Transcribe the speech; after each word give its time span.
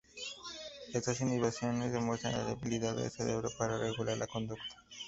Estas 0.95 1.21
inhibiciones 1.21 1.93
demuestran 1.93 2.33
la 2.33 2.49
habilidad 2.53 2.95
del 2.95 3.11
cerebro 3.11 3.49
para 3.55 3.77
regular 3.77 4.17
la 4.17 4.25
conducta. 4.25 4.75